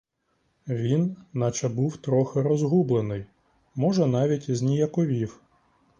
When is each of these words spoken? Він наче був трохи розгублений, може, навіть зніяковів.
Він 0.67 1.15
наче 1.33 1.69
був 1.69 1.97
трохи 1.97 2.41
розгублений, 2.41 3.25
може, 3.75 4.05
навіть 4.07 4.51
зніяковів. 4.55 5.41